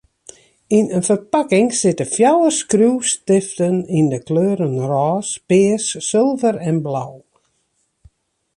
[0.77, 7.13] Yn in ferpakking sitte fjouwer skriuwstiften yn 'e kleuren rôs, pears, sulver en blau.